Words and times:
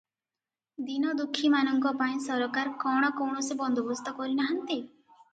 ଦୀନଦୁଃଖୀ-ମାନଙ୍କ 0.85 1.91
ପାଇଁ 1.99 2.15
ସରକାର 2.27 2.71
କଣ 2.83 3.11
କୌଣସି 3.19 3.57
ବନ୍ଦୋବସ୍ତ 3.59 4.15
କରିନାହାନ୍ତି? 4.21 4.79